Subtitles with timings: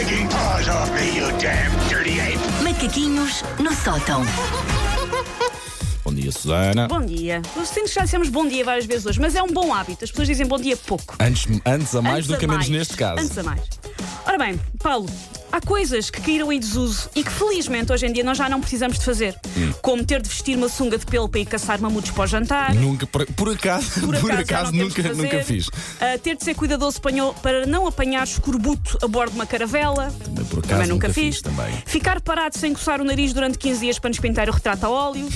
[0.00, 2.38] taking paws off me, you damn dirty ape!
[2.64, 4.24] Macaquinhos no sótão.
[6.02, 6.88] Bom dia, Susana.
[6.88, 7.42] Bom dia.
[7.54, 10.02] Eu sinto que já dissemos bom dia várias vezes hoje, mas é um bom hábito.
[10.02, 11.16] As pessoas dizem bom dia pouco.
[11.20, 12.78] Antes, antes a mais Antes do a que a menos mais.
[12.78, 13.22] neste caso.
[13.22, 13.60] Antes a mais.
[14.26, 15.06] Ora bem, Paulo,
[15.52, 18.60] há coisas que caíram em desuso e que felizmente hoje em dia nós já não
[18.60, 19.34] precisamos de fazer.
[19.56, 19.72] Hum.
[19.82, 22.74] Como ter de vestir uma sunga de pelo para ir caçar mamutos para o jantar.
[22.74, 25.68] Nunca, por, por acaso, por Por acaso, acaso, não temos nunca, nunca fiz.
[25.68, 27.00] Uh, ter de ser cuidadoso
[27.42, 30.12] para não apanhar escorbuto a bordo de uma caravela.
[30.24, 31.36] Também por acaso Também nunca, nunca fiz.
[31.36, 31.82] fiz, também.
[31.86, 34.90] Ficar parado sem coçar o nariz durante 15 dias para nos pintar o retrato a
[34.90, 35.28] óleo.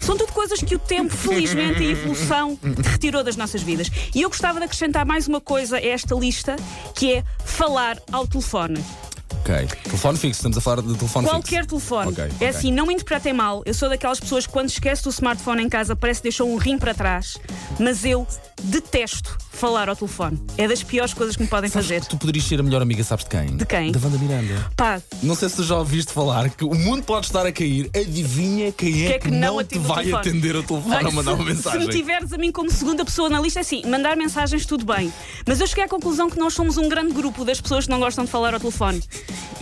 [0.00, 3.88] São tudo coisas que o tempo, felizmente, e a evolução retirou das nossas vidas.
[4.12, 6.56] E eu gostava de acrescentar mais uma coisa a esta lista,
[6.94, 8.82] que é falar ao telefone.
[9.44, 9.66] Ok.
[9.84, 11.68] Telefone fixo, estamos a falar de telefone Qualquer fixo.
[11.68, 12.08] telefone.
[12.12, 12.46] Ok, É ok.
[12.48, 13.62] assim, não me interpretem mal.
[13.66, 16.56] Eu sou daquelas pessoas que quando esquece do smartphone em casa parece que deixou um
[16.56, 17.38] rim para trás.
[17.78, 18.26] Mas eu
[18.62, 20.40] detesto falar ao telefone.
[20.58, 22.00] É das piores coisas que me podem Sabes fazer.
[22.02, 23.56] que tu poderias ser a melhor amiga, sabes de quem?
[23.56, 23.92] De quem?
[23.92, 24.70] Da Wanda Miranda.
[24.76, 27.90] Pá, Não sei se tu já ouviste falar que o mundo pode estar a cair,
[27.94, 30.20] adivinha quem é, que é que não te atende o vai telefone?
[30.28, 31.80] atender o telefone Olha, a mandar uma se- mensagem.
[31.80, 34.84] Se me tiveres a mim como segunda pessoa na lista, é assim, mandar mensagens tudo
[34.84, 35.12] bem.
[35.46, 38.00] Mas eu cheguei à conclusão que nós somos um grande grupo das pessoas que não
[38.00, 39.02] gostam de falar ao telefone.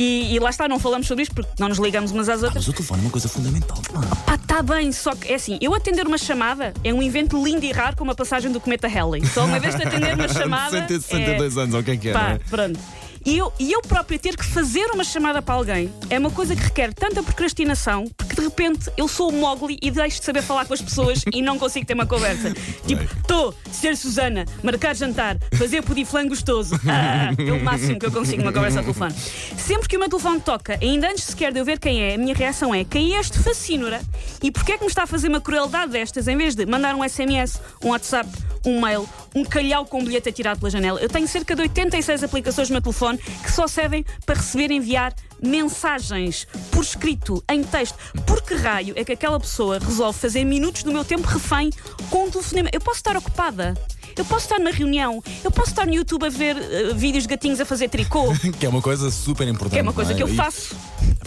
[0.00, 2.64] E, e lá está, não falamos sobre isto porque não nos ligamos umas às outras.
[2.64, 3.78] Mas o telefone é uma coisa fundamental.
[3.92, 4.00] pá.
[4.24, 7.66] Pá, tá bem, só que é assim, eu atender uma chamada é um evento lindo
[7.66, 9.26] e raro como a passagem do cometa Halley.
[9.26, 10.70] Só uma vez de atender uma chamada.
[10.88, 11.60] 162 é...
[11.60, 12.12] anos, ou o que é é?
[12.14, 12.38] Pá, é?
[12.48, 12.80] pronto.
[13.26, 16.56] E eu, e eu própria ter que fazer uma chamada para alguém é uma coisa
[16.56, 20.42] que requer tanta procrastinação porque de repente eu sou o Mowgli e deixo de saber
[20.42, 22.52] falar com as pessoas e não consigo ter uma conversa.
[22.86, 26.78] Tipo, estou, ser Susana, marcar jantar, fazer pudim gostoso.
[26.90, 29.14] Ah, é o máximo que eu consigo numa conversa ao telefone.
[29.56, 32.18] Sempre que o meu telefone toca, ainda antes sequer de eu ver quem é, a
[32.18, 34.00] minha reação é quem é este fascínora
[34.42, 36.94] e porquê é que me está a fazer uma crueldade destas em vez de mandar
[36.94, 38.28] um SMS, um WhatsApp,
[38.64, 41.00] um mail, um calhau com um bilhete atirado pela janela.
[41.00, 44.76] Eu tenho cerca de 86 aplicações no meu telefone que só servem para receber e
[44.76, 47.96] enviar mensagens por escrito, em texto.
[48.26, 51.70] Por que raio é que aquela pessoa resolve fazer minutos do meu tempo refém
[52.10, 52.68] com um telefonema?
[52.72, 53.74] Eu posso estar ocupada.
[54.16, 57.28] Eu posso estar numa reunião, eu posso estar no YouTube a ver eh, vídeos de
[57.28, 58.24] gatinhos a fazer tricô,
[58.58, 59.72] Que é uma coisa super importante.
[59.74, 60.74] que é uma coisa não que eu E- faço,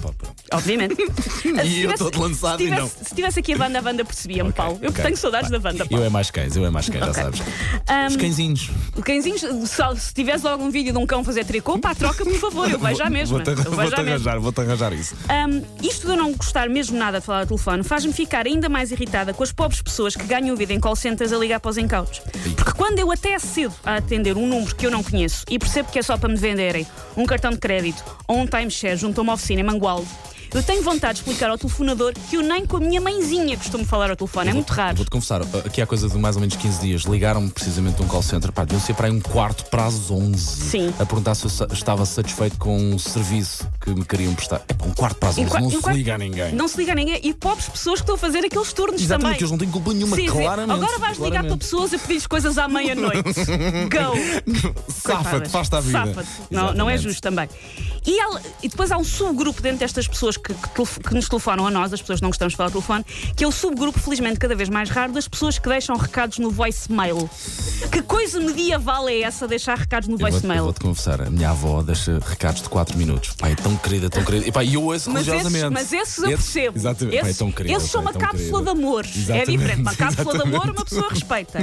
[0.00, 0.21] pronto.
[0.52, 0.96] Obviamente.
[1.64, 2.76] E eu estou-te lançado se e não.
[2.88, 4.78] tivesse, se tivesse aqui a Wanda, a Wanda percebia-me, Ok, Paulo.
[4.80, 5.04] Eu ok.
[5.04, 6.04] tenho saudades da Wanda, Eu Paulo.
[6.04, 7.14] é mais cães, eu é mais cães, Ok.
[7.14, 7.40] já sabes.
[7.88, 8.70] Ahm, Os cãezinhos.
[8.96, 9.46] O cãezinho, se,
[10.00, 12.96] se tivesse algum vídeo de um cão fazer tricô, pá, troca, por favor, eu vejo
[12.96, 13.36] já mesmo.
[13.38, 15.14] Vou-te Eu arranjar, vou-te arranjar isso.
[15.28, 18.68] Ahm, isto de eu não gostar mesmo nada de falar ao telefone faz-me ficar ainda
[18.68, 21.70] mais irritada com as pobres pessoas que ganham vida em call centers a ligar para
[21.70, 22.20] os encautos.
[22.56, 25.90] Porque quando eu até cedo a atender um número que eu não conheço e percebo
[25.90, 26.86] que é só para me venderem
[27.16, 30.06] um cartão de crédito ou um timeshare junto a uma oficina em Mangualde,
[30.54, 33.84] eu tenho vontade de explicar ao telefonador que eu nem com a minha mãezinha costumo
[33.84, 34.50] falar ao telefone.
[34.50, 34.96] É muito raro.
[34.96, 38.06] Vou-te confessar, aqui há coisa de mais ou menos 15 dias, ligaram-me precisamente de um
[38.06, 40.38] call center, pá, deviam ser para aí um quarto para as 11.
[40.38, 40.88] Sim.
[40.98, 44.60] A perguntar se eu estava satisfeito com um serviço que me queriam prestar.
[44.68, 46.52] É para um quarto para as 11, qua- não se liga a ninguém.
[46.54, 47.20] Não se liga a ninguém.
[47.22, 49.38] E pobres pessoas que estão a fazer aqueles turnos Exatamente, também.
[49.38, 50.32] que eles não têm culpa nenhuma, Sim, sim.
[50.32, 50.76] claramente.
[50.76, 51.58] Agora vais ligar para claramente.
[51.58, 53.22] pessoas a pedir-lhes coisas à meia-noite.
[53.90, 54.72] Go!
[54.88, 55.98] Safa-te, faz-te a vida.
[56.06, 56.28] Safa-te.
[56.50, 57.48] Não, não é justo também.
[58.06, 61.66] E, ela- e depois há um subgrupo dentro destas pessoas que, que que nos telefonam
[61.66, 63.04] a nós, as pessoas que não gostamos de falar ao telefone,
[63.36, 66.50] que é o subgrupo, felizmente, cada vez mais raro, das pessoas que deixam recados no
[66.50, 67.28] voicemail.
[67.90, 70.64] Que coisa medieval é essa, deixar recados no Eu voicemail?
[70.64, 73.34] vou-te confessar, a minha avó deixa recados de 4 minutos.
[73.38, 74.46] Pai, é tão querida, tão querida.
[74.48, 76.78] E pá, eu ouço Mas esses, mas esses eu Esse- percebo.
[76.78, 77.16] Exatamente.
[77.20, 79.04] Pá, é Esses, tão querida, esses são uma é tão cápsula de amor.
[79.04, 79.80] É Exatamente, diferente.
[79.80, 80.76] Uma cápsula de amor, exatamente.
[80.78, 81.58] uma pessoa respeita.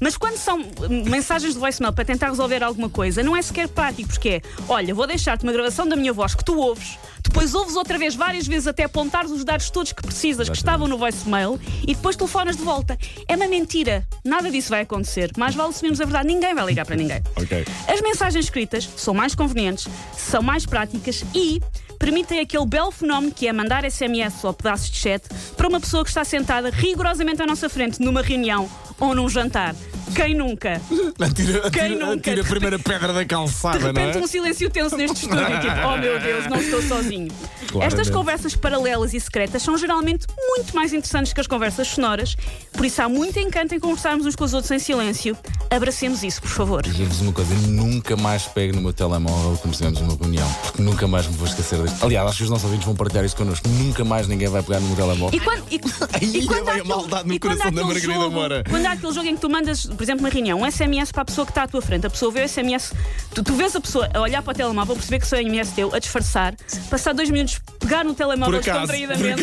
[0.00, 0.60] Mas quando são
[1.06, 4.94] mensagens de voicemail para tentar resolver alguma coisa, não é sequer prático, porque é: olha,
[4.94, 6.98] vou deixar-te uma gravação da minha voz que tu ouves,
[7.34, 10.86] depois ouves outra vez, várias vezes, até apontares os dados todos que precisas, que estavam
[10.86, 12.96] no voicemail, e depois telefonas de volta.
[13.26, 14.06] É uma mentira.
[14.24, 15.32] Nada disso vai acontecer.
[15.36, 16.28] Mais vale assumirmos a verdade.
[16.28, 17.20] Ninguém vai ligar para ninguém.
[17.34, 17.64] Ok.
[17.88, 21.60] As mensagens escritas são mais convenientes, são mais práticas e
[21.98, 25.24] permitem aquele belo fenómeno que é mandar SMS ou pedaços de chat
[25.56, 28.70] para uma pessoa que está sentada rigorosamente à nossa frente numa reunião
[29.00, 29.74] ou num jantar.
[30.14, 30.80] Quem nunca?
[31.20, 32.30] Atira, Quem atira, nunca?
[32.30, 34.20] atira a primeira pedra da calçada, De não repente é?
[34.20, 37.28] um silêncio tenso neste estúdio, tipo, oh meu Deus, não estou sozinho.
[37.68, 38.00] Claramente.
[38.00, 42.36] Estas conversas paralelas e secretas são geralmente muito mais interessantes que as conversas sonoras,
[42.72, 45.36] por isso há muito encanto em conversarmos uns com os outros em silêncio.
[45.70, 46.82] Abracemos isso, por favor.
[46.82, 51.08] Dizer-vos uma coisa, nunca mais pego no meu telemóvel quando estivermos numa reunião, porque nunca
[51.08, 52.04] mais me vou esquecer disto.
[52.04, 53.68] Aliás, acho que os nossos ouvintes vão partilhar isso connosco.
[53.68, 55.38] Nunca mais ninguém vai pegar no meu telemóvel.
[55.38, 55.80] E quando, e,
[56.38, 58.64] e quando há aquele- maldade no coração da Margarida jogo- Moura.
[58.68, 61.22] Quando há aquele jogo em que tu mandas, por exemplo, uma reunião, um SMS para
[61.22, 62.92] a pessoa que está à tua frente, a pessoa vê o SMS,
[63.34, 65.94] tu, tu vês a pessoa a olhar para o telemóvel, perceber que o SMS teu,
[65.94, 66.54] a disfarçar,
[66.90, 69.42] passar dois minutos, pegar no telemóvel acaso, descontraídamente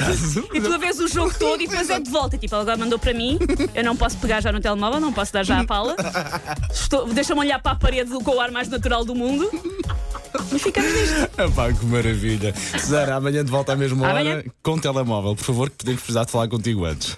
[0.53, 2.38] e tu a vês o jogo todo e depois é de volta.
[2.38, 3.39] Tipo, ela agora mandou para mim,
[3.74, 5.95] eu não posso pegar já no telemóvel, não posso dar já a pala.
[7.13, 9.50] Deixa-me olhar para a parede com o ar mais natural do mundo.
[10.51, 11.30] Mas ficamos nisto.
[11.42, 12.53] Epá, que maravilha.
[12.80, 14.44] Susana, amanhã de volta à mesma hora Amanhã.
[14.63, 17.18] com telemóvel, por favor, que podemos precisar de falar contigo antes.